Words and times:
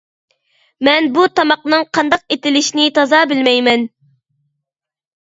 مەن 0.89 1.09
بۇ 1.17 1.25
تاماقنىڭ 1.41 1.87
قانداق 1.99 2.25
ئېتىلىشىنى 2.39 2.89
تازا 2.99 3.23
بىلمەيمەن. 3.35 3.89